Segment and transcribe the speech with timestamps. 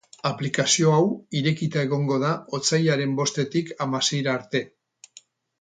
[0.27, 1.03] Aplikazio hau
[1.41, 4.67] irekita egongo da otsailaren bostetik hamaseira arte.